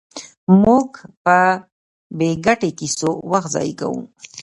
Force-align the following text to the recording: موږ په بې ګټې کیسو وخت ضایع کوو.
موږ 0.63 0.89
په 1.23 1.37
بې 2.17 2.29
ګټې 2.45 2.69
کیسو 2.79 3.09
وخت 3.31 3.49
ضایع 3.55 3.73
کوو. 3.79 4.01